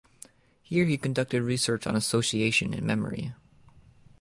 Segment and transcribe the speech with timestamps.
[0.63, 3.35] Here he conducted research on association and memory.